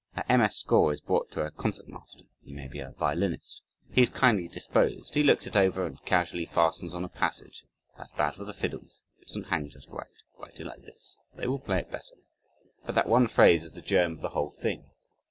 A 0.27 0.35
MS. 0.35 0.55
score 0.55 0.91
is 0.91 0.99
brought 0.99 1.29
to 1.33 1.43
a 1.45 1.51
concertmaster 1.51 2.23
he 2.43 2.53
may 2.53 2.67
be 2.67 2.79
a 2.79 2.89
violinist 2.97 3.61
he 3.91 4.01
is 4.01 4.09
kindly 4.09 4.47
disposed, 4.47 5.13
he 5.13 5.21
looks 5.21 5.45
it 5.45 5.55
over, 5.55 5.85
and 5.85 6.03
casually 6.05 6.47
fastens 6.47 6.95
on 6.95 7.03
a 7.05 7.07
passage 7.07 7.65
"that's 7.99 8.11
bad 8.13 8.33
for 8.33 8.43
the 8.43 8.51
fiddles, 8.51 9.03
it 9.19 9.27
doesn't 9.27 9.49
hang 9.49 9.69
just 9.69 9.91
right, 9.91 10.07
write 10.39 10.59
it 10.59 10.65
like 10.65 10.81
this, 10.81 11.19
they 11.35 11.45
will 11.45 11.59
play 11.59 11.77
it 11.81 11.91
better." 11.91 12.15
But 12.83 12.95
that 12.95 13.09
one 13.09 13.27
phrase 13.27 13.63
is 13.63 13.73
the 13.73 13.81
germ 13.83 14.13
of 14.13 14.21
the 14.21 14.29
whole 14.29 14.49
thing. 14.49 14.89